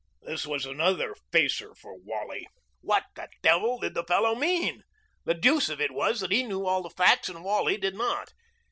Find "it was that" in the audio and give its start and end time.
5.79-6.31